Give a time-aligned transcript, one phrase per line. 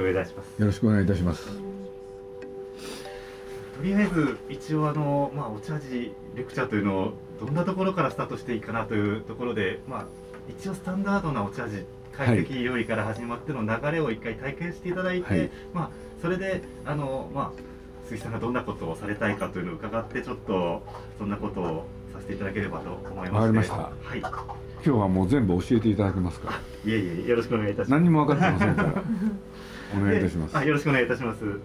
[0.00, 0.58] くお願いいたします。
[0.58, 1.46] よろしくお願いいたします。
[3.76, 10.06] とりあえず一応あのまあお茶事レクチャーというのをどんなところからスタートしていいかなというところで、まあ
[10.48, 17.60] 一応スタンダードなお茶事懐石料理から始まっての流れを一回体験していただいて、はい、まあそれであのまあ
[18.04, 20.82] 鈴木さんがどんなことをされたいかというのを伺ってちょっと
[21.18, 23.32] そんなことをさせていただければと思います。
[23.32, 23.76] わかりました。
[23.76, 24.18] はい。
[24.18, 26.58] 今日はもう全部教えていただけますか？
[26.84, 28.00] いえいえよろしくお願いいたします。
[28.00, 29.02] 何も分かってませんから。
[29.96, 30.56] お願いいたします。
[30.56, 31.44] あよろしくお願いいたします。
[31.44, 31.60] 宇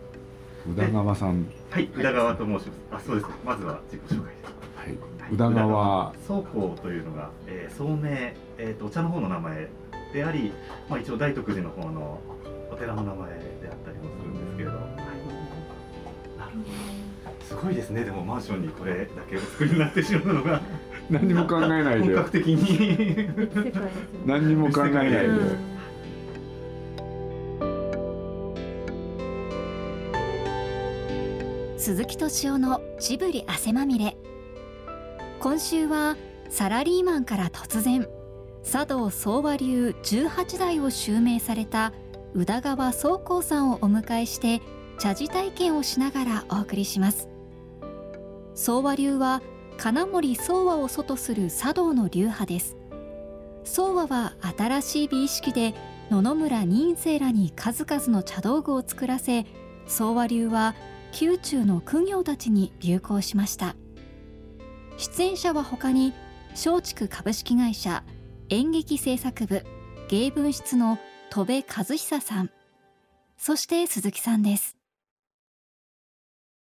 [0.76, 1.46] 田川さん。
[1.70, 2.70] はい、宇田川と申します。
[2.92, 3.28] あそうです。
[3.46, 4.54] まずは自己紹介です。
[4.76, 5.34] はい。
[5.34, 9.70] 宇田川倉庫というのが、えー、総名えっ、ー、とお茶の方の名前
[10.14, 10.52] であり、
[10.90, 12.20] まあ一応大徳寺の方の
[12.72, 14.76] お寺の名前であったりもするんですけれど。
[14.76, 14.88] はい。
[16.38, 17.06] なるほど。
[17.46, 20.62] すごいですねでもマンションにこれだけお作りになってしまうのが
[21.12, 23.30] 何も考えないで 本格的に
[24.26, 25.30] 何にも考えないで、
[31.86, 34.18] 鈴木敏夫のジブリ汗まみれ。
[35.40, 36.18] 今週は
[36.50, 38.08] サラリーマンから突然
[38.64, 41.94] 茶道総和流18代を襲名された
[42.34, 44.62] 宇田川宗光さんをお迎えして
[44.98, 47.30] 茶事体験をしながらお送りします。
[48.56, 49.44] 宗和流は
[49.78, 52.78] 金森宗和を祖とする茶道の流派です。
[53.64, 55.76] 宗和は新しい美意識で
[56.10, 59.46] 野々村仁世らに数々の茶道具を作らせ
[59.86, 60.74] 宗和流は
[61.18, 63.78] 宮中の苦行たちに流行しました。
[64.98, 66.14] 出演者は他に
[66.52, 68.04] 松竹株式会社
[68.50, 69.64] 演劇制作部
[70.10, 71.00] 芸文室の
[71.30, 72.50] 戸部和久さん
[73.38, 74.76] そして鈴木さんです。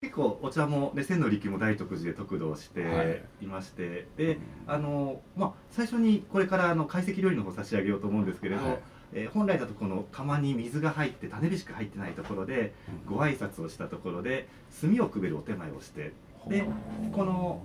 [0.03, 3.47] 結構お茶も、ね、千の力も大徳寺で得度してい。
[3.47, 8.79] まして、はい、であの、まあ、最初にこれからあの懐石料理の方差し上げようと思うんですけれど、はい、
[9.13, 12.75] えー、本来だとこの釜に水が入って種火しか入ってないところで、
[13.07, 14.49] ご挨拶をしたところで
[14.81, 16.13] 炭をくべるお手前をして
[16.49, 16.65] で
[17.13, 17.63] この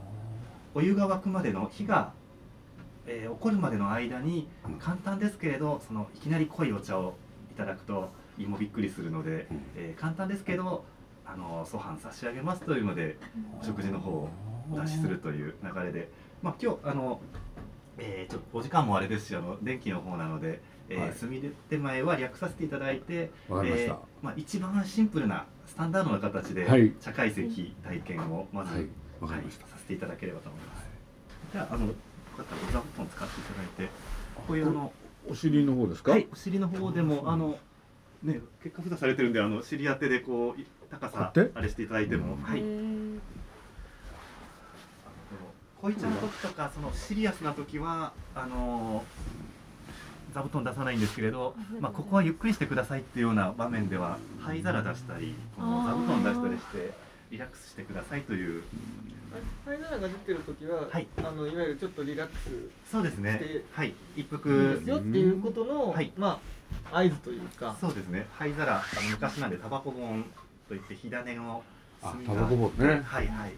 [0.74, 2.14] お湯が沸くまでの火が、
[3.06, 4.48] えー、起こるまでの間に
[4.80, 7.16] 簡単ですけれどそのいきなり濃いお茶を
[7.52, 10.86] いただくと胃もびっくりするので、えー、簡単ですけど
[11.26, 13.18] あの粗飯差し上げますというので
[13.62, 14.30] お食事の方を
[14.72, 16.10] お出しするという流れで、
[16.42, 17.22] まあ、今日あの、
[17.98, 26.68] えー、ちょっとお時間もあれですしあの電気の方なので、えー、墨手前は略させていただいてえー、まあ、一番シンプルなスタンダードな形で
[27.00, 28.88] 茶会席体験をまず、はい。
[29.22, 30.86] はい、させていただければと思います。
[31.54, 31.94] じゃああのよ
[32.38, 33.94] かったらお座布団使っていただいて
[34.48, 34.92] こういうあの
[35.30, 37.60] お尻の方ですか、はい、お尻の方でもあの
[38.24, 42.62] ね結果札されてるんであの尻当てでこう高さあれしていただいても、はい。
[45.82, 49.04] 恋ちゃんの時とかそのシリアスな時はあの
[50.34, 56.94] 座布団出さないんですけれど、まあここはゆっくりしてくださいっていうような場面では灰皿出したり、この座布団出したりして
[57.32, 58.64] リラックスしてくださいという。
[59.66, 62.50] 灰皿が出てる時は、はい、あのいわゆるちょっとリラックス
[62.92, 63.42] そうですね。
[63.74, 66.40] はい、一服ですよっていうことの、はい、ま
[66.92, 67.76] あ合図というか。
[67.82, 68.28] そうですね。
[68.38, 70.26] 灰皿あの昔なんでタバコ本
[70.70, 71.64] といって火種の
[72.02, 73.52] あタバコもねはいはい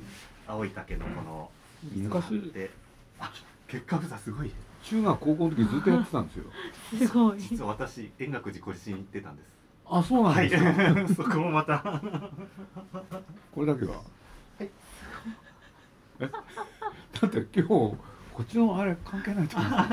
[0.47, 1.51] 青い竹のこの
[1.93, 2.51] 昔
[3.19, 3.31] あ
[3.67, 4.51] 結果札すごい。
[4.83, 6.43] 中学高校の時ずっとやってたんですよ。
[7.07, 7.39] すごい。
[7.39, 9.47] 実は私円覚寺こりしに行ってたんです。
[9.85, 12.01] あそうなんですか、はい、 そこもまた。
[13.53, 13.93] これだけは？
[13.93, 14.01] は
[14.63, 14.69] い
[16.19, 16.27] え？
[16.29, 17.97] だって今日こ
[18.41, 19.71] っちのあれ関係ないと思う。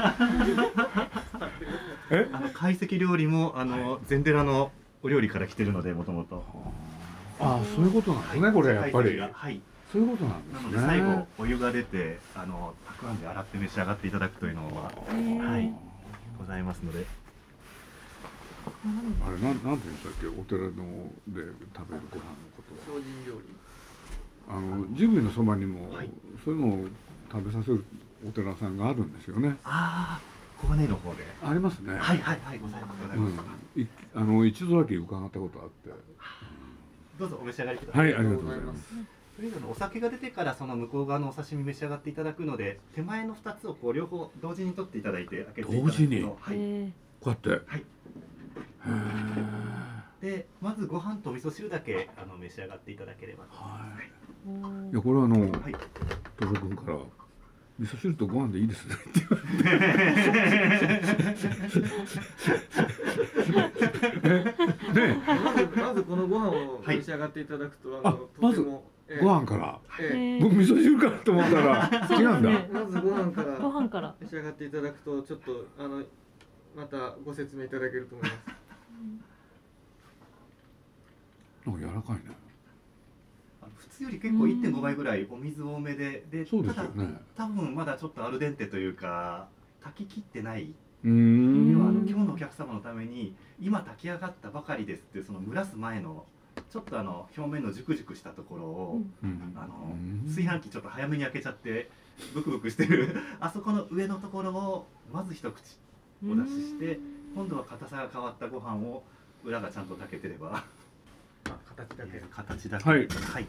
[2.10, 2.28] え？
[2.32, 6.44] あの懐石料理もあの禅寺のお料理から来てるのでもともと。
[7.40, 9.18] ああそういうことなんですね、これやっぱり。
[9.18, 9.60] はい。
[9.92, 10.86] そういうことなんですね。
[10.86, 15.72] 最後お湯が出てあのたくあんで洗って召し上がっていただくというのははい
[16.38, 17.06] ございますので。
[18.62, 20.26] あれなんなんて言うんでしたっけ？
[20.28, 20.70] お寺の
[21.28, 21.52] で食べる
[22.10, 23.40] ご飯のこと精進料理。
[24.48, 26.10] あのジブリのそばにも、はい、
[26.44, 26.86] そういうのを
[27.30, 27.84] 食べさせる
[28.26, 29.56] お寺さんがあるんですよね。
[29.64, 30.30] ああ。
[30.60, 31.24] 小金の方で。
[31.42, 31.94] ありますね。
[31.94, 33.00] はいはいはいございます。
[33.76, 35.90] うん、あの一度だけ伺ったことあって。
[37.18, 38.12] どうぞお召し上がりください。
[38.12, 38.94] はい、ありがとうございます。
[39.40, 46.36] とりあえずお酒が出てからその向こう側のお刺身召し上がっていただくので手前の二つをこう両方同時に取っていただいて開けていただくと同時に、はい、こ
[47.24, 47.48] うやって？
[47.48, 47.84] はい。
[50.20, 53.80] でまずご飯と味噌汁だけあの召し上がっていただければは
[54.46, 54.50] い、
[54.92, 54.94] い。
[54.94, 55.50] やこれはあの、はい、
[56.38, 56.98] 戸君から
[57.78, 58.94] 味噌汁とご飯でいいですね。
[58.94, 59.38] って言わ
[63.64, 68.60] れてねまずまずこのご飯を召し上がっていただくと、あのまず
[69.18, 73.58] ご飯から、え僕味噌汁からと思ったら 違うんだ、まずご飯から。
[73.58, 74.14] ご飯から。
[74.20, 76.04] 召し上がっていただくとちょっとあの
[76.76, 78.40] またご説明いただけると思います。
[81.66, 82.22] なんか柔らかいね。
[83.76, 89.48] 普通より結構1.5倍ぐらいお水多めででそうですよただね多分まだちょっとアルデンテというか
[89.80, 90.72] 炊き切ってない。
[91.02, 96.26] うー要はあのん今日のお客様のために今炊き上がったばかりですっていうその蒸らす前の
[96.70, 99.52] ちょっとあの表面のジュクジュクしたところを、うん。
[99.56, 100.22] あのうん。
[100.26, 101.90] 炊飯器ちょっと早めに開けちゃって
[102.32, 103.16] ブクブクしてる。
[103.40, 105.78] あそこの上のところをまず一口
[106.24, 107.00] お出しして
[107.34, 109.02] 今度は硬さが変わったご飯を
[109.42, 110.64] 裏がちゃんと炊けてれば。
[111.46, 112.22] あ形だけ。
[112.30, 112.88] 形だけ。
[112.88, 113.08] はい。
[113.08, 113.48] はい、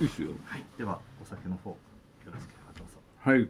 [0.00, 0.30] いいっすよ。
[0.44, 1.76] はい、ではお酒の方よ
[2.26, 2.98] ろしければどうぞ。
[3.18, 3.48] はい。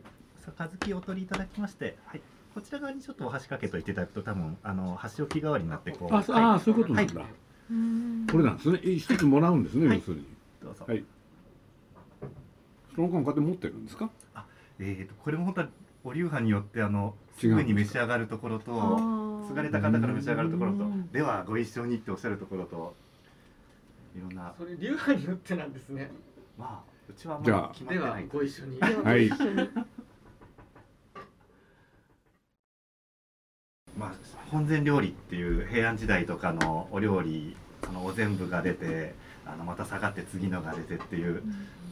[0.69, 2.20] 杯をお取りいただきまして、はい、
[2.55, 6.14] こちら側にちょっとお箸かけといていただくと多分あの箸置き代わりになってこう。
[6.14, 7.31] あ、そはいあーそういうことなんだ、はい
[8.31, 8.81] これなんですね。
[8.97, 9.99] 一つもらうんですね、はい。
[9.99, 10.27] 要するに。
[10.63, 11.05] どうぞ、はい。
[12.95, 14.11] その間こうやって持ってるんですか？
[14.81, 15.69] えー、とこれも本当は
[16.03, 18.73] お流派によってあのすぐに召し上がるところと
[19.49, 21.13] 継がれた方から召し上がるところとうん。
[21.13, 22.95] ではご一緒にっておっしゃるところと
[24.17, 24.53] いろんな。
[24.59, 26.11] それ流派によってなんですね。
[26.59, 27.61] まあうちはじゃあ。
[27.61, 28.81] まだ決まっではてないご一緒に。
[28.81, 29.31] はい
[33.99, 34.13] まあ、
[34.50, 39.14] 本膳料理っていう平安時代とかのお料理そのお膳部が出て
[39.47, 41.43] あのまた下がって次のが出てっていう。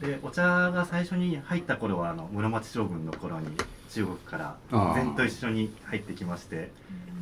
[0.01, 3.47] でお茶が最初に入った頃はあの室町将軍の頃に
[3.89, 6.71] 中国からあー膳と一緒に入ってきまして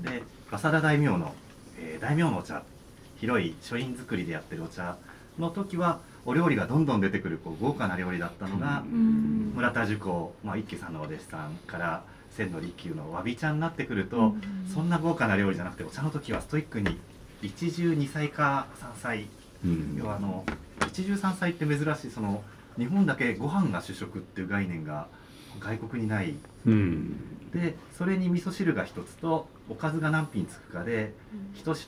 [0.04, 1.34] で早稲田大名の、
[1.80, 2.62] えー大名のお茶
[3.20, 4.98] 広い書院作りでやってるお茶
[5.40, 8.84] の時はお料理がどんどん出てくるこう豪華な料理だったのが、
[9.56, 12.04] 村田寿子、まあ、一家さんのお弟子さんから
[12.38, 14.36] 千の利休のわび茶になってくると、
[14.72, 17.00] そんな豪華な料理じゃなくてお茶の時はストイックに
[17.42, 19.26] 一汁二菜か三菜。
[19.66, 19.96] うん。
[19.98, 20.46] 要はあの
[20.88, 22.44] 一汁三菜って珍しいその
[22.78, 25.08] 日本だけご飯が主食っていう概念が
[25.60, 26.36] 外国にない。
[26.66, 27.50] うん。
[27.52, 31.14] でそれに味噌汁が一つとおかずが何品つくかで
[31.56, 31.88] 一品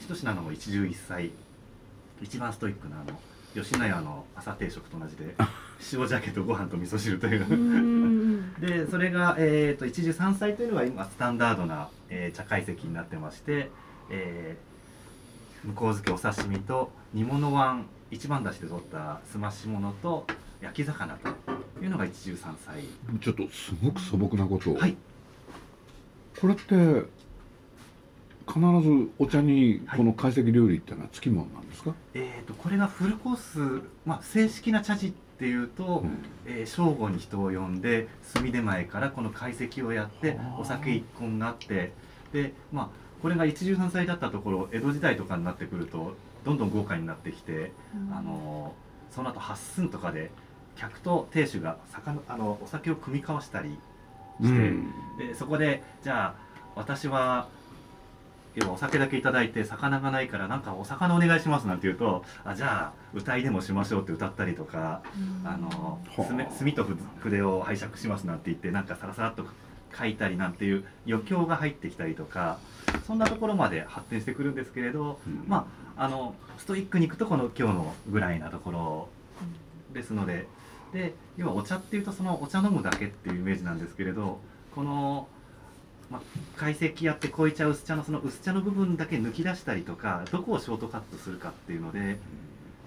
[0.00, 1.30] 一品の一汁一菜。
[2.22, 3.18] 一番ストイックなあの
[3.54, 5.34] 吉野家の朝定食と同じで
[5.92, 7.40] 塩鮭とご飯と味噌汁という
[8.60, 13.70] でそれが、えー、と一汁三菜というのが今スタンダードな、えー茶会席になってまして、
[14.10, 20.26] えー、向こう漬けお刺身と煮物椀一番出しで取ったすまし物と
[20.60, 21.28] 焼き魚と
[21.82, 22.82] いうのが一汁三菜
[23.20, 24.72] ちょっとすごく素朴なこと。
[24.72, 24.96] を、はい。
[26.40, 26.74] これって
[28.46, 36.24] 必ずお茶にこの懐石料理っていうのはつきものなんですか、えー、とこれがフルコース、まあ、正式な茶事っていうと、うん。
[36.46, 41.92] えー正午に人を呼んで炭出前からこの懐石をやってはあお酒一本があって
[42.32, 42.88] でまあ
[43.20, 47.72] これが一汁三菜だったところ江戸時代とかになってくるとどんどん豪華になってきて、
[48.10, 48.74] あの
[49.10, 50.30] その後八寸とかで
[50.76, 53.78] 客と亭主が魚あのお酒を組み交わしたり
[54.40, 54.92] して、うん。
[55.18, 56.34] でそこでじゃあ
[56.74, 57.48] 私は
[58.54, 65.02] 要はお酒だけいただいて魚がないからなんかお魚お願いしますなんて言うとあじゃあ歌いでもしましょうって歌ったりとか、
[65.44, 66.84] あのはあ墨墨と
[67.20, 69.44] 筆を拝借しますなんて言ってなんかさらさらっと
[69.96, 72.58] 書いたりなんていう余興が入ってきたりとか
[73.06, 75.44] そんなところまで発展してくるんですけれど、うん。
[75.46, 79.08] まああのストイックに行くとこの今日のぐらいなところ
[79.92, 80.46] ですので
[80.92, 84.40] で要はお茶っていうとそのお茶飲むだけっていうイメージなんですけれど
[84.74, 85.28] この、
[86.12, 86.22] まあ、
[86.56, 92.18] 懐石やって濃い茶薄茶のその薄茶の部分だけ抜き出したりとかどこをショートカットするかっていうので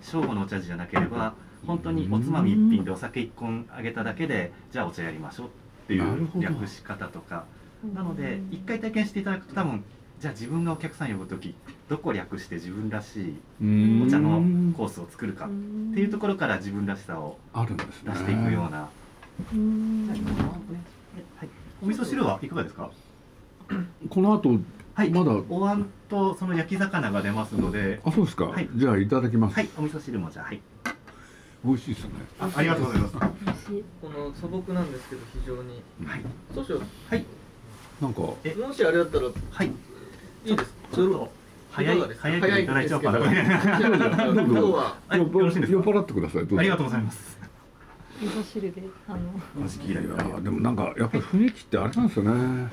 [0.03, 1.33] 正午のお茶事じゃなければ
[1.65, 5.49] 本当におつまみ1品でお酒1本あげただけでじゃあお茶やりましょうっ
[5.87, 7.45] ていう略し方とか。
[7.93, 9.83] なので一回体験していただくと多分
[10.19, 11.53] じゃあ自分がお客さん呼ぶ時
[11.87, 14.03] どこ略して自分らしいうん。
[14.07, 14.41] お茶の
[14.75, 15.49] コースを作るかっ
[15.93, 18.11] ていうところから自分らしさをあるんですね。
[18.13, 18.89] 出していくような、は
[21.43, 21.49] い、
[21.83, 22.89] お味噌汁はいかがですか？
[24.09, 24.59] この後
[24.93, 25.09] はい。
[25.09, 25.31] まだ。
[25.49, 27.99] お椀とその焼き魚が出ますので。
[28.05, 28.69] あそうですか、はい。
[28.75, 29.69] じゃあいただきます、はい。
[29.77, 30.61] お味噌汁もじゃあはい。
[31.65, 32.11] 美味しいですね。
[32.39, 33.15] あありがとうございます。
[34.01, 35.81] この素朴なんですけど非常に。
[36.05, 36.21] はい。
[36.53, 36.85] 少々。
[37.09, 37.25] はい。
[38.01, 38.21] なんか。
[38.43, 38.53] え？
[38.53, 39.25] もしあれだったら。
[39.27, 39.71] いはい。
[40.45, 41.31] いですちょっと。
[41.71, 41.99] 早い。
[41.99, 43.19] 早いけどいただいちゃおうかな？
[43.19, 43.77] 早いんです。
[43.77, 44.05] けど
[44.41, 44.97] 今日は。
[45.07, 45.17] は。
[45.17, 45.17] い。
[45.17, 45.73] 酔っよろしいですか？
[45.73, 46.41] 酔っ払ってください。
[46.41, 46.59] どうぞ。
[46.59, 47.37] ありがとうございます。
[48.21, 49.17] 味噌汁であの。
[49.65, 52.69] お時期以来いやでもなんかやっぱり雰囲気ってあれなんですよね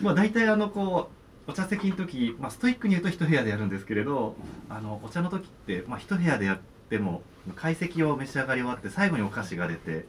[0.00, 1.10] まあ大体あのこ
[1.46, 4.36] うお茶席の時、まあ、ストイックに言うと一部屋でやるんですけれど
[4.68, 6.58] あのお茶の時って、まあ、一部屋でやっ
[6.90, 10.06] ても懐石を召し上がり終わって最後にお菓子が出て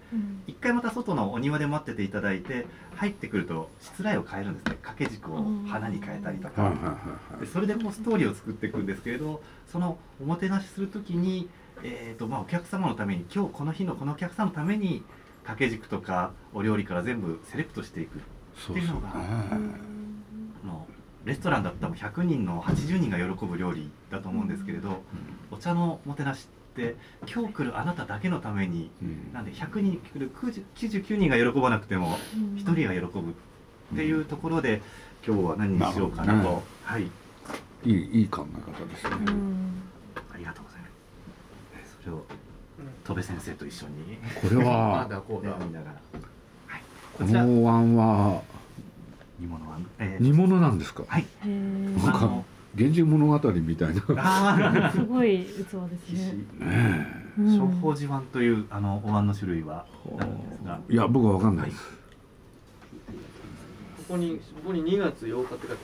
[0.48, 4.78] 一回また外のお庭で待ってていただいて入ってくるとしつらいを変えるんですね。
[4.82, 6.74] 掛け軸を花に変えたりとか、
[7.40, 11.48] でそれでこうストーリーを作っていくんですけれどそのおもてなしする時に、
[11.84, 15.04] えーとまあ、お客様のために今日この日のこのお客さんのために
[15.44, 18.20] 掛け軸とかお料理から全部セレクトしていく
[18.66, 19.58] そうですよねあ
[20.66, 20.86] の
[21.26, 25.04] レストランだったら100人の80人が喜ぶ料理だと思うんですけれど、
[25.52, 26.96] お茶のもてなしって
[27.32, 29.34] 今日来るあなただけのためにうん。
[29.34, 32.18] なんで100人来る90 99人が喜ばなくても
[32.56, 33.34] 1人が喜ぶっ
[33.96, 34.82] ていうところで
[35.26, 37.04] 今日は何にしようかなと、はい。
[37.04, 39.16] いいいい考え方ですね。
[39.28, 39.82] うん。
[40.34, 40.92] ありがとうございます。
[41.76, 42.24] えそれを
[43.04, 44.18] 戸部先生と一緒に。
[44.42, 45.56] これあは だこうだ。
[45.58, 46.02] 見ながら、はい、
[47.20, 48.42] ここちらのお椀は
[49.40, 51.04] 煮物は、えー煮物なんですか？
[51.08, 52.44] はいなんか
[52.76, 54.02] 源氏物語みたいな。
[54.18, 56.66] あすごい器ですーね。
[56.66, 57.08] ね
[57.38, 59.86] うん小宝寺碗というあのお椀の種類は
[60.18, 60.94] あるんですがえ。
[60.94, 61.84] いや僕はわかんないです。
[63.98, 65.84] ここにここに2月8日って書いて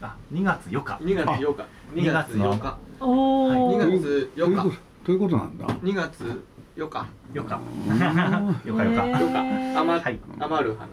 [0.00, 6.42] あ2月8日ある2月8日2月8日おお、2月8日ということということなんだ？2月
[6.84, 9.20] 8日8日うんよかよか、へー。
[9.20, 10.18] よか余はい。
[10.40, 10.88] 余る花。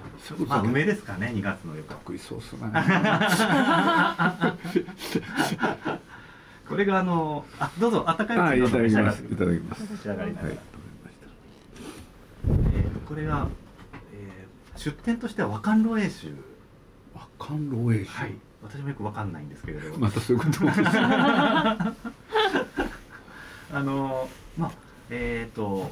[0.47, 1.83] まあね梅ですかね2月の4日。
[1.89, 2.59] 得意そうっすね。
[6.67, 8.77] これがあのあどうぞ温かいいただきます。
[8.77, 9.35] 召し上がってい。
[9.37, 9.87] ただきます。
[9.91, 10.43] 召し上がりはい。
[10.45, 13.47] えーこれが、
[14.13, 16.27] えー出店としては和漢漏栄酒。
[17.15, 18.35] 和漢漏洩はい。
[18.61, 20.59] 私もよくわかんないんですけれど、またそういうこと。
[23.71, 24.27] あの
[24.57, 24.71] まあ
[25.09, 25.91] えっ、と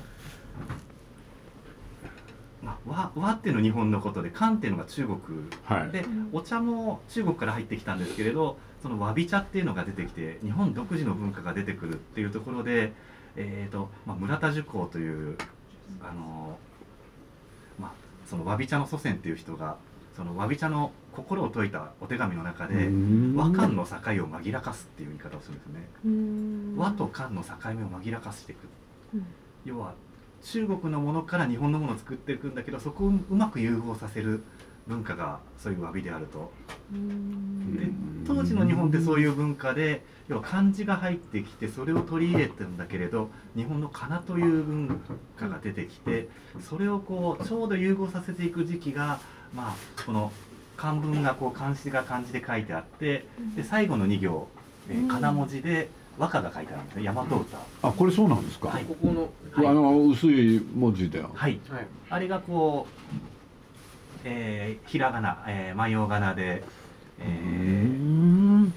[2.61, 5.19] まあ和和っていうのは日本のことで漢っていうのが中国
[5.65, 5.91] はい。
[5.91, 12.93] でお茶も中国から入ってきたんですけれどそのわび茶っていうのが出てきて日本独自の文化が出てくるっていうところで、
[13.35, 15.37] えーとまあ、村田寿光という
[16.01, 16.57] あの、
[17.79, 17.91] まあ、
[18.29, 19.77] そのわび茶の祖先っていう人が
[20.15, 22.89] そのわび茶の心を説いたお手紙の中で
[23.35, 23.93] 和漢の境
[24.23, 25.87] を紛らかすっていう言い方をするんですね。
[26.05, 28.69] うん和と漢の境目を紛らかしていくうん
[29.65, 29.93] 要は
[30.43, 34.43] 中国のものから日本のものを作っていくんだけどそこをうまく融合させる
[34.87, 36.51] 文化がそういう詫びであると。
[36.93, 37.75] うん。
[37.75, 37.89] で
[38.25, 45.01] 当時の日本ってそういう文化で要は漢字が入ってきてそれを取り入れてるんだけれど日本の仮名という文
[45.37, 46.27] 化が出てきて
[46.61, 49.19] それをこうちょうど融合させていく時期が
[49.55, 50.31] まあこの
[50.75, 54.47] 漢文がこう漢字が漢字で書いてあってで最後の2行、
[54.89, 57.03] えー、仮名文字で和歌が書いてあるんですね。
[57.03, 57.35] 大和歌。
[57.83, 58.69] あこれそうなんですか？
[58.69, 58.85] はい。
[58.85, 59.67] ここのはい。
[59.67, 61.21] あの薄い文字で。
[61.21, 61.31] はい。
[61.33, 61.59] はい。
[62.09, 62.91] あれがこう、
[64.23, 66.63] えーひらがな、えー、万葉仮名で、
[67.19, 68.73] えうん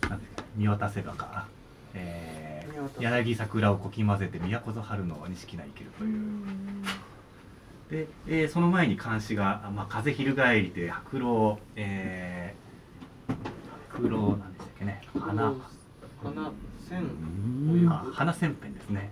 [0.00, 0.18] ー、
[0.56, 1.46] 見渡せばか、
[1.94, 6.20] えー、柳桜をこき混ぜて都ぞ春の錦な生けるという。
[7.90, 13.34] で、えーその前に漢詩が「まあ、風翻り」で白老、えー、
[13.92, 15.02] 白老なんでしたっけね。
[15.18, 15.52] 花。
[16.22, 16.52] 花
[16.90, 17.88] 線うん。
[17.90, 19.10] あ花千辺ですね。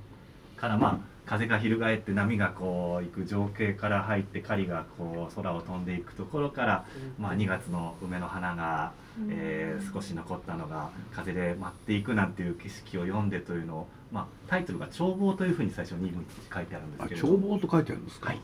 [0.57, 6.85] からまあ風が翻って波がこう行く情景から入って狩りがこう空を飛んでいくところから、
[7.19, 8.93] まあ、2月の梅の花が、
[9.29, 16.13] えー少し残ったのが風で舞っていくなんていう景色を読んでというのを、まあ、タイトルが「眺望」というふうに最初に
[16.53, 18.29] 書いてあるんですあけれど眺望と書いてあるんですか？
[18.29, 18.41] はい。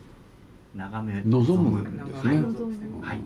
[0.75, 2.43] 眺め望むんですね。
[3.03, 3.21] はい。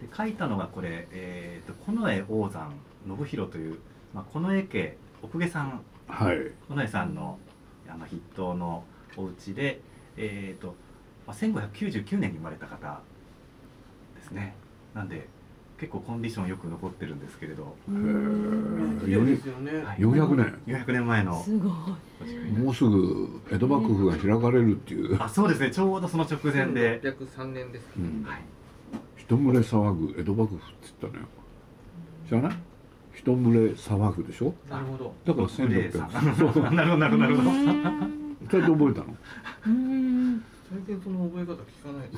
[0.00, 2.72] で書いたのがこれ、えー、と近衛王山
[3.06, 3.78] 信弘という、
[4.14, 6.38] まあ、近衛家奥家さんはい。
[6.68, 7.38] 近衛さんの
[7.88, 8.84] あの筆頭の
[9.16, 9.80] お家で、
[10.16, 10.74] えーと
[11.26, 13.00] まあ、1599年に生まれた方
[14.16, 14.54] ですね
[14.94, 15.28] なんで
[15.78, 20.58] 結構コンディションよく残ってるんですけれど、うん綺麗ですよねはい400年。
[20.66, 21.72] 400年前のすごい。
[22.52, 25.20] もうすぐ江戸幕府が開かれるっていう。
[25.20, 28.42] あそうですねちょうどその直前で、1603年ですうんはい、
[29.18, 30.64] 一群れ騒ぐ江戸幕府って
[31.00, 31.28] 言ったのよ。
[32.28, 32.56] 知らない？
[33.14, 34.54] 一群れ騒ぐでしょ？
[34.70, 35.14] なるほど。
[35.26, 36.52] だからグレーさ1600。
[36.52, 36.70] そう。
[36.72, 37.18] んなるほどなるほど。
[37.18, 38.36] なるほどうん。
[38.50, 39.06] それで覚えたの？
[39.66, 40.42] うん。
[40.70, 42.06] 最近その覚え方聞かない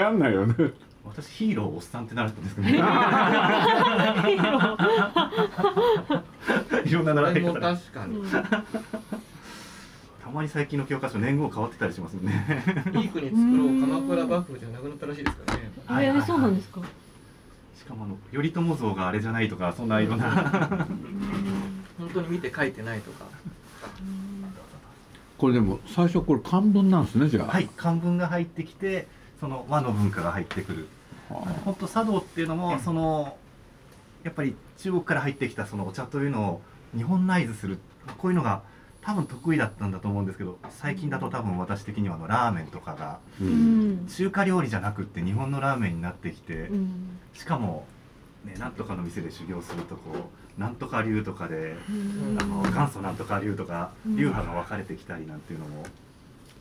[0.00, 0.54] 流行んないよね。
[1.04, 2.78] 私ヒーローおっさんってなるんですけどね。
[6.84, 8.22] いろんな習これもい方が確かに。
[10.22, 12.62] たまに最近の教科書年号変わってたりしますね。
[12.94, 13.68] いい国作ろう。
[13.80, 15.72] 鎌倉幕府じゃなくなったらしいですからね。
[16.06, 16.80] えーそうなんですか？
[17.82, 20.18] しかもあの頼朝像があれじゃないとかそんないろん。
[20.18, 20.86] な
[21.98, 23.24] 本当に見て書いてないとか。
[25.36, 27.46] これでも最初これ漢文なんですねじゃあ。
[27.48, 29.08] はい漢文が入ってきて
[29.40, 30.88] その和の文化が入ってくる。
[31.28, 33.36] は本当茶道っていうのもその
[34.22, 36.62] やっぱり中国から入ってきたそのお茶というのを
[36.96, 37.80] 日本ナイズする
[38.18, 38.62] こういうのが
[39.04, 44.04] 多分得意だったんだと思うんですけど最近だと多分私的にはあのラーメンとかがあううん。
[44.04, 44.06] ん。
[44.06, 47.18] 中華料理じゃなくって日本のラーメンになってきてうん。
[47.34, 47.86] しかも、
[48.44, 52.38] ね、なんとかの店で修行するとこうなんとか流とかでうん。
[52.40, 54.16] あの元祖なんとか流とかうん。
[54.16, 55.84] 流派が分かれてきたりなんていうのも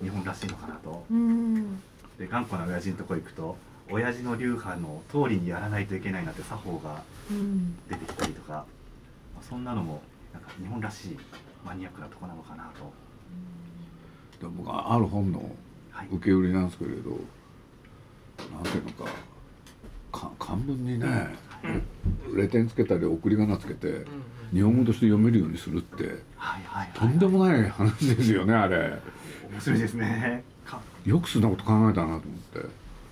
[0.01, 1.05] 日本らしいのかなと。
[1.11, 1.79] うん。
[2.17, 3.55] で頑固な親父のとこ行くと
[3.89, 7.75] 親父の流派の通りにやらないといけないなって作法がうん。
[7.87, 10.01] 出てきたりとか、まあそんなのも
[10.33, 11.17] なんか日本らしい
[11.65, 12.91] マニアックなとこなのかなと。
[14.39, 15.55] で僕はある本の
[15.91, 19.11] はい、受け売りなんですけれどなんていうのか
[20.11, 21.35] か漢文にね
[22.33, 24.05] レ点つけたり送り仮名つけて
[24.51, 26.03] 日本語として読めるようにするって
[26.37, 28.99] はいはいはいとんでもない話ですよねあれ。
[29.51, 30.43] 面白いですね。
[30.65, 30.79] か。
[31.05, 32.59] よくそんなこと考えたなと思って。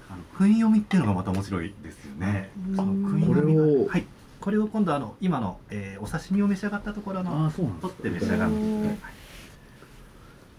[0.09, 2.49] あの訓読みっていうのがまた面白いですよね。
[2.75, 2.83] こ
[3.33, 4.05] れをはい、
[4.41, 8.51] これを今度あの今の、えーお刺身を召し上がったところのあそうなん取って召し上がる。
[8.51, 8.97] うんはい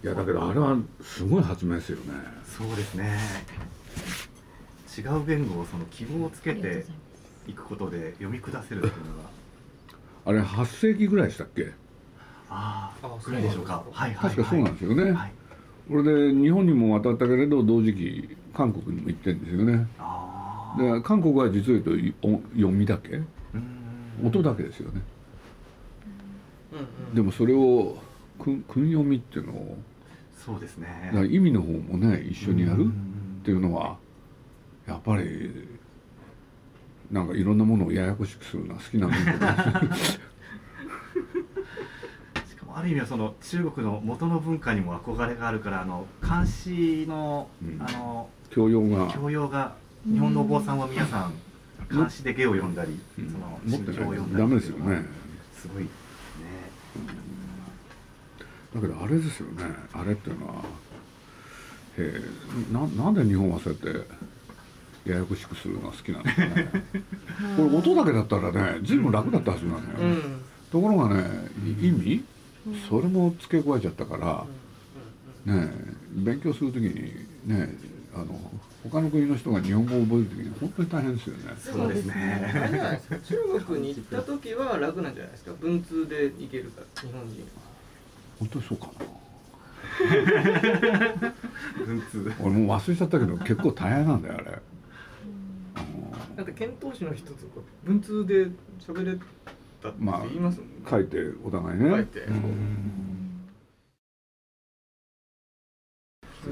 [0.03, 2.05] いやだけどあれはすごい発明ですよね
[2.47, 3.19] そうですね。
[4.97, 6.87] 違う言語をその記号をつけて
[7.47, 9.29] いくことで読み下せるっていうのが、
[10.25, 11.73] あれ8世紀ぐらいでしたっけ？
[12.49, 13.85] ああ、あぐらいでしょうか。
[13.93, 14.37] はいはいはい。
[14.37, 15.33] 確かそうなんですよねはい。
[15.91, 20.83] これで日本にも渡ったけれど同時期韓国にも行ってるんですよねああ。
[20.83, 23.21] で韓国は実を言うとお読みだけ？
[24.25, 25.03] 音だけですよね。
[27.15, 27.97] でもそれを
[28.39, 29.79] 訓訓読みっていうのを
[30.37, 31.12] そうですね。
[31.31, 33.97] 意味の方もね一緒にやるっうんていうのは
[34.87, 35.69] やっぱり
[37.11, 39.17] なんかいろんなものをややこしくするのは好きなんだ
[39.81, 39.95] けど
[42.47, 47.83] しかもある意味はその中国の元の文化にも憧れがあるからあの漢詩の、うん。
[47.83, 49.75] あの教養が教養が
[50.05, 51.33] 日本のお坊さんは皆さん
[51.90, 53.30] 漢詩で芸を読んだり、うん。
[53.30, 55.02] その心経を読んだりとダメですよね。
[55.61, 55.88] すごいね。
[58.75, 59.64] だけどあれですよね。
[59.92, 60.54] あれっていうのは
[61.99, 66.70] えーななんで日本はそうやってややこしくするのが好きなんですかね。
[67.56, 70.23] これ音だけだったらね随分楽だったはずなのよ、うん。
[70.70, 71.24] ところがね
[71.64, 72.24] い意味？
[72.88, 74.16] それも付け加えちゃったか
[75.46, 77.74] らねえ勉強するときにね
[78.14, 78.38] あの
[78.83, 81.42] 他の国の人が日本語を覚えるときに本当に大変ですよね。
[81.59, 82.53] そうですね。
[82.55, 85.53] あれじゃないですか中国に行った時は楽なんじゃないですか？
[85.61, 87.46] 文通で行けるから日本人
[88.38, 88.92] 本当にそうかな。
[91.87, 92.33] 文通。
[92.40, 94.59] 俺もう忘れちゃったけど結構大変なんだよあれ。
[95.75, 98.46] あのだって遣唐使の人とか文通で
[98.81, 99.18] 喋れ
[99.83, 101.90] たってまあ言いますもんね、書いてお互いね。
[101.90, 103.10] 書いてうん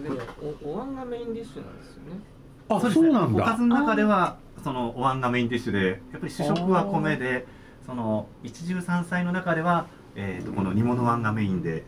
[0.03, 0.17] でも
[0.65, 2.21] おお椀がメインディッシュなんですよね。
[2.69, 3.43] あですそうなんだ。
[3.43, 7.47] おかずの中ではそのお椀がメインディッシュでやっぱり主食は米で
[7.87, 11.85] その一汁三菜の中では、えー、とこの煮物椀がメインで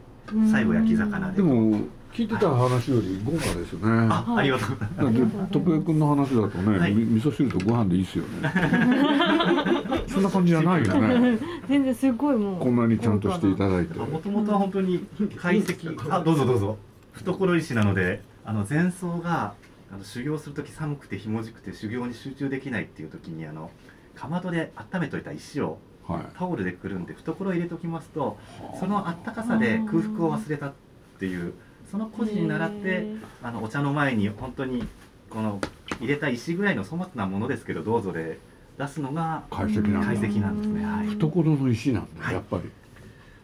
[0.50, 1.36] 最後焼き魚で。
[1.36, 1.78] でも
[2.12, 4.08] 聞いてた話より豪華ですよね。
[4.10, 5.52] あ、ありがとうございます。
[5.52, 6.92] 徳江君の話だとね、はい。
[6.92, 8.50] み味噌汁とご飯でいいっすよね。
[10.08, 11.38] そんな感じじゃないよね。
[11.68, 12.60] 全然すごいもう。
[12.60, 13.96] こんなにちゃんとしていただいて。
[13.96, 16.78] もともとは本当に解析あどうぞどうぞ
[17.24, 19.54] 懐石なのであの前奏が
[19.92, 23.70] あの修行する時寒くてひもじくて修行に集中できないっていう時にあの
[24.14, 26.22] かまどで温めといた石をはい。
[26.36, 28.38] タオルでくるんで懐入れときますと
[28.78, 30.72] そのあったかさで空腹を忘れたっ
[31.18, 31.52] ていう
[31.90, 33.06] その故事に倣って
[33.42, 34.86] あのお茶の前に本当に
[35.28, 35.60] この
[36.00, 38.38] 入れた石ぐらいの粗末なものですけどどうぞで
[38.78, 40.06] 出すのが解析なんだ。
[40.06, 40.84] 解析なんですね。
[40.84, 41.06] はい。
[41.08, 42.70] 懐の石なんだ、はいやっぱり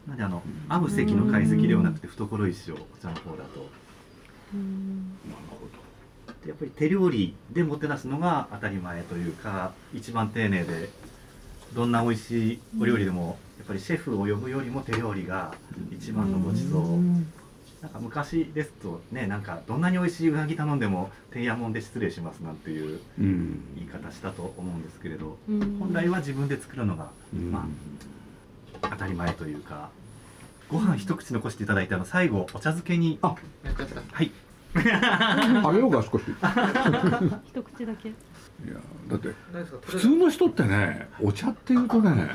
[0.07, 3.69] なのであのアブ石の解析ではなくて懐石をお茶の方だと。
[4.55, 5.19] うん。
[5.29, 5.69] なるほ
[6.43, 10.89] でやっぱり手料理でもてなすのが当たり前というか一番丁寧で
[11.75, 15.55] どんな美味しいお料理でもやっぱりシェフを呼ぶよりも手料理が
[15.91, 16.83] 一番のごちそう
[17.83, 23.01] なんか昔ですとねなんかどんなに美味しいうなぎ頼んでもてんやもんで失礼しますなんていう
[23.77, 25.79] 言い方したと思うんですけれどうん。
[25.79, 27.51] 本来は自分で作るのがうん。
[27.51, 27.67] ま
[28.83, 29.91] 当たり前というか
[30.69, 33.19] ご飯一口残していただいてあの最後お茶漬けに。
[33.23, 33.35] あ。
[34.13, 34.33] はい。
[34.77, 36.35] あげようか少しい
[37.47, 38.09] 一口だけ。
[38.09, 38.15] や
[39.09, 39.29] だって
[39.83, 42.29] 普通の人ってねお茶っていうとね、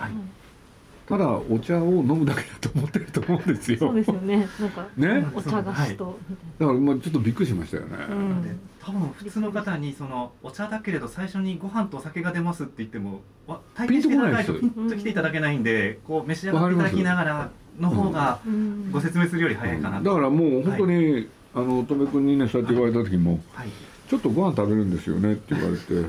[1.07, 3.79] ただお茶を飲むだけだと思ってると思うんですよ。
[3.79, 4.47] そうですよね。
[4.59, 5.27] なんかね？
[5.35, 6.17] お茶菓子と。
[6.29, 6.67] みたい。
[6.67, 8.43] だからまあちょっとびっくりしましたよね、なうん。
[8.43, 23.69] で多分普通の方にそのお茶だけれど最初にご飯とお酒が出ますって言ってもわ体験していただかないとピピンと来ていただけないんでこう召し上がっていただきながらの方がうんご説明するより早いかなと、だからもう本当に、あの乙女君にねそうやって言われた時も、はい、
[24.09, 25.93] ちょっとご飯食べるんですよねって言われて。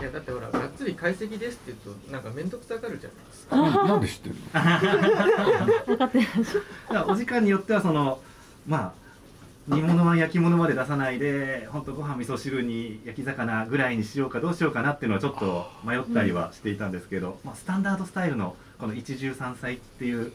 [0.00, 3.56] いやだってほらがっつり解析ですって言うとなんか面倒くさがるじゃないですか。
[3.56, 4.38] ななんで知ってんの？
[5.86, 8.20] 分かってないお時間によってはその
[8.66, 9.03] まあ
[9.66, 20.32] 煮物は焼き物まで出さないで本当ご飯味噌汁に焼き魚ぐらいにしようかどうしようかなっていうのはちょっと迷ったりはしていたんですけど、まあ、スタンダードスタイルのこの一汁三菜っていう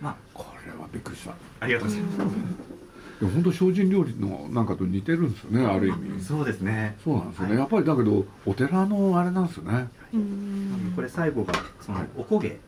[0.00, 1.34] まあこれはびっくりした。
[1.60, 2.82] ありがとうございます。
[3.24, 6.22] や本当精進料理のなんかと似てるんですよねある意味。
[6.22, 6.96] そうですね。
[7.04, 7.58] そうなんですよね、はい。
[7.60, 9.88] やっぱりだけどお寺のあれなんですよね。
[10.12, 10.92] うん。
[10.96, 12.58] これ最後がそのおこげ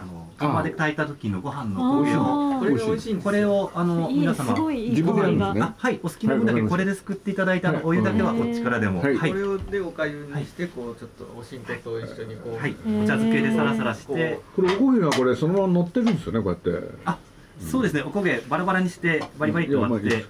[0.00, 2.20] あのあ釜で炊いた時のご飯のおこげを
[2.56, 4.54] あこれが美味しいこれをあの皆様。
[4.54, 9.00] すごいいい自分でやるんですはいお好きな分だけこれですくっていただいたお湯だけはこっちからでも。
[9.00, 12.56] これをでおかゆにしてこうちょっとおしんこと一緒にこう。
[12.56, 12.76] はい。
[12.86, 14.40] お茶漬けでサラサラして。
[14.54, 16.88] これおこげがこれそのまま乗ってるんですよねこうやって。
[17.04, 17.18] あ
[17.60, 18.02] そうですね。
[18.02, 20.14] おこげバラバラにしてバリバリっと割って。
[20.14, 20.24] はい。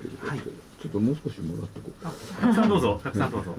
[0.80, 2.40] ちょっともう少しもらってこう。
[2.40, 3.00] たくさんどうぞ。
[3.02, 3.54] たくさんどうぞ。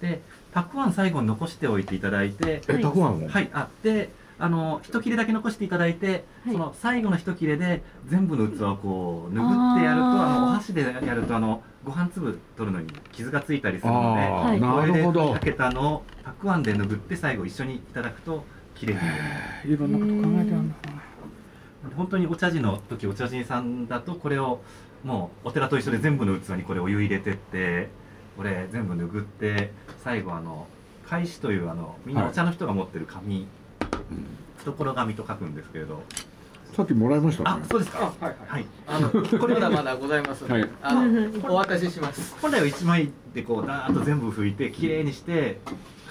[0.00, 0.20] で
[0.52, 2.62] たくあん最後に残しておいていただいて。
[2.68, 3.28] えたくあんを？
[3.28, 3.48] はい。
[3.54, 6.52] あであの一切れだけ残していただいて、はい。
[6.52, 15.32] その最後の一切れで全部の器をこう拭ってやるとあのお箸でやるとあのご飯粒取るのに傷がついたりするのでああ、はいなるほど。
[15.32, 18.44] かけたのをたくあんで拭って最後一緒にいただくと
[18.74, 18.94] 綺麗
[19.64, 20.76] にいろんなこと考えてあるんだ。
[21.96, 24.60] 本当にお茶事の時お茶人さんだとこれを
[25.04, 27.88] もうお寺と一緒で全部の器にこれお湯入れてって
[28.36, 29.70] これ全部拭って
[30.02, 30.66] 最後あの
[31.06, 33.46] 返しというあのみんなお茶の人が持ってる紙、
[34.58, 36.02] 懐紙と書くんですけれど。
[36.76, 38.12] さっきもらいましたあねそうですか。
[38.20, 38.66] はいはい。
[38.86, 40.42] あのこれまだまだございます。
[40.42, 42.36] ので、はいあの お渡しします。
[42.40, 45.58] 本来は1枚でこうダーッと全部拭いてきれいにして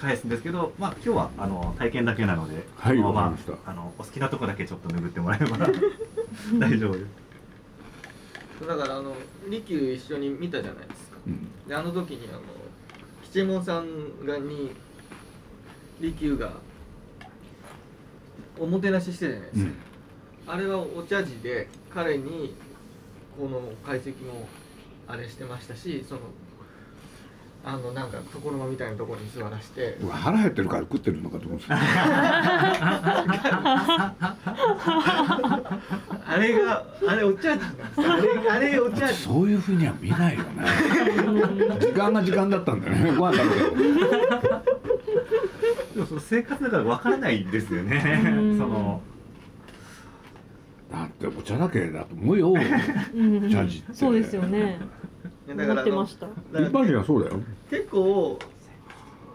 [0.00, 3.70] 返すんですけどまあ今日はあの体験だけなのではいこのまわかりました。
[3.70, 5.58] あのお好きなとこだけちょっと拭ってもらえれば
[6.58, 7.00] 大丈夫で
[8.60, 8.66] す。
[8.66, 9.14] だからあの
[9.48, 11.18] 利休一緒に見たじゃないですか。
[11.26, 11.48] うん。
[11.68, 12.40] であの時にあの
[13.22, 14.72] 吉右衛門さんがに
[16.00, 16.50] 利休が
[18.58, 19.72] おもてなししてたじゃないですか、
[20.48, 22.54] あれはお茶事で彼に
[23.38, 24.48] この解析も
[25.06, 26.20] あれしてましたしその
[27.68, 29.98] あのなんか床の間みたいなところに座らして。
[30.08, 31.74] 腹減ってるから食ってるのかと思ってた。
[36.28, 38.12] あれがあれお茶事なんですよ。
[38.12, 39.14] あれあれお茶事。
[39.14, 40.64] そういうふうには見ないよね。
[41.80, 43.16] 時間が時間だったんだよね。
[43.16, 43.56] ご飯食べ
[44.40, 44.45] て
[45.96, 48.20] でもその生活だから分からないですよね。
[48.22, 48.58] うん。
[48.58, 49.00] その。
[50.92, 52.58] だってお茶だけだと思うよう
[53.18, 53.48] ん。
[53.48, 53.94] ジャージって。
[53.94, 54.78] そうですよね。
[55.48, 56.26] だからってました。
[56.26, 57.40] だ一から般人はそうだよ。
[57.70, 58.38] 結構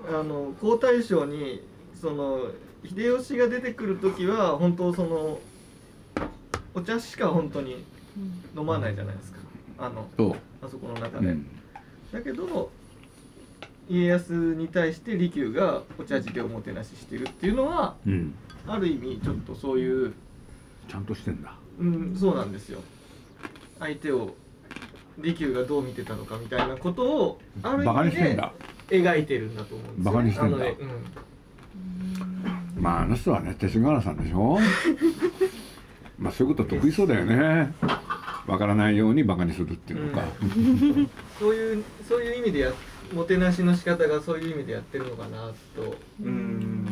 [0.08, 1.63] あの皇太子に
[2.00, 2.52] その
[2.86, 5.39] 秀吉が出てくる時は本当その
[6.76, 7.84] お茶しか本当に
[8.56, 9.39] 飲まないじゃないですか。
[9.80, 11.47] あのそあそこの中う、で、うん、
[12.12, 12.69] だけど
[13.89, 18.34] 家康に対して利休がお茶事でおもてなししてるっていうのはうん、
[18.67, 20.13] ある意味ちょっとそういう、
[20.88, 21.54] ちゃんとしてんだ。
[21.80, 22.80] うん、そうなんですよ。
[23.80, 24.36] 相手を
[25.17, 28.39] 利休がどう見てたのかみたいなことをある意味で
[28.89, 30.58] 描いてるんだと思うんですよ、バカにしてんだ。
[30.58, 30.78] ね
[32.78, 32.84] うん。
[32.84, 34.60] まああの人はね勅使河原さんでしょ。
[36.20, 37.74] まあそういうこと得意そうだよね。
[38.48, 40.24] わからないようにバカにするっていうのか、
[41.39, 42.72] そういうそういう意味でや
[43.13, 45.82] もてなしの仕方がそういう意味でやってるのかなと。
[45.82, 46.88] うーん。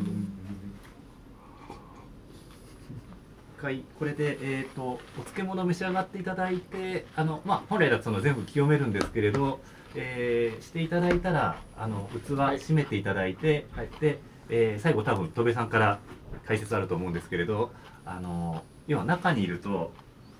[3.58, 9.60] 一回これで、えー、とお漬物召し上がっていただいてあの、まあ、本来だとその全部清めるんですけれど、
[9.96, 12.60] えーしていただいたらあの器はい。
[12.60, 13.90] 閉めていただいて、はい。
[14.00, 16.00] で、えー最後多分戸部さんから
[16.46, 17.72] 解説あると思うんですけれど
[18.06, 19.92] あの要は中にいると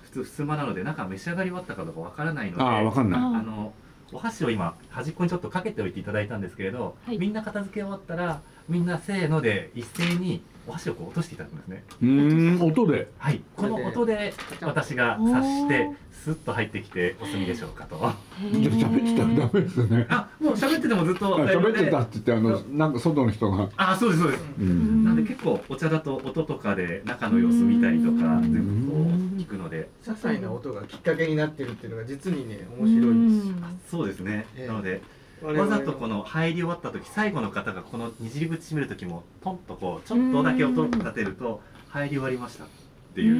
[0.02, 3.20] 普通襖なので中召し上がり終わったかどうかわからないのでああわかんない。
[3.20, 3.72] ああの
[4.12, 7.18] お箸を今端っこにちょっとかけておいていただいたんですけれど、はい。
[7.18, 11.84] みんな片付け終わったらみんなせーので一斉にお箸をこう落としていただくんですね。
[12.02, 13.08] うーん音で。
[13.18, 13.42] はい。
[13.56, 14.32] この音で。
[14.60, 17.96] 私が察してスッと入ってきてお済みでしょうかと。
[17.96, 20.06] じゃあ喋ってたらダメですよね。
[20.10, 24.44] あもう喋っててもずっとあ喋ってたあって言ってあのなんか外の人が、あそうですそうです。
[24.60, 25.04] うん。
[25.04, 34.66] なんで結構お茶だと音とかで中の様子見たりとかうん全部こう聞くので些細な音がきっかけになってるっていうのが実にね面白いですそうですね、ええ。
[34.66, 35.02] なので
[35.42, 42.66] わざとこの入り終わった時最後の方がこのにじり口閉める時もトンとこうちょっとだけ音立てると入り終わりましたっ
[43.14, 43.36] ていう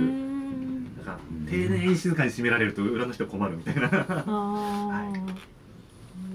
[0.97, 3.89] なんか丁寧に静かに閉められると裏の人困るみたいな。
[3.93, 5.51] あー。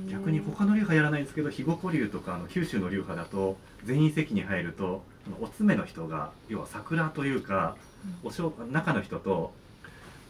[0.10, 5.04] 逆に他の流派やらないんですけど肥後古流とかあの九州の流派だと全員席に入ると
[5.42, 7.76] お詰めの人が要は桜というか
[8.24, 9.54] おしょう中の人と「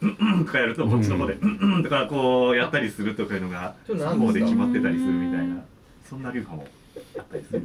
[0.02, 1.58] うんうん」とかやるとこっちの方で「うん。
[1.74, 4.26] うん」とかこうやったりするとかいうのがちょっと何ですか？
[4.26, 5.56] 方で決まってたりするみたいな
[6.08, 6.68] そんな流派も
[7.18, 7.62] あったりする。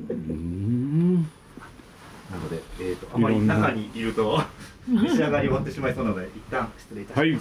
[2.32, 4.42] なので、えー、とあまり中にいると
[4.88, 7.32] 召し上がり終わってしまいそうなので一旦失礼いたします、はい。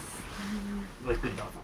[1.06, 1.60] ごゆっくりどうぞ。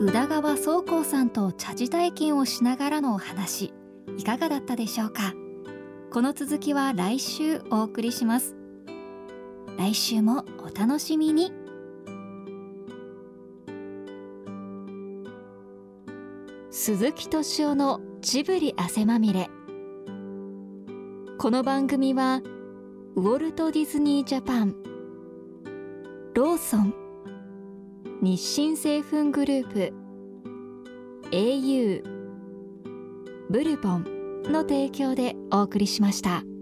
[0.00, 3.74] 宇田川宗光さんと茶事体験をしながらのお話
[4.16, 5.34] いかがだったでしょうか？
[6.14, 8.54] この続きは来週お送りします。
[9.76, 11.52] 来週もお楽しみに。
[16.70, 19.50] 鈴木敏夫のジブリ汗まみれ。
[21.36, 22.42] この番組は
[23.16, 24.76] ウォルト・ディズニー・ジャパン
[26.34, 26.94] ローソン
[28.22, 29.92] 日清製粉グループ
[31.32, 32.04] au
[33.50, 34.13] ブルボン
[34.50, 36.53] の提供でお送りしました。